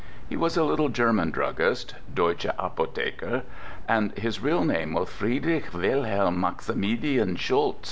[0.27, 7.75] He was a little German druggist—Deutsche Apotheker—and his real name was Friedrich Wilhelm Maximilian Schulz.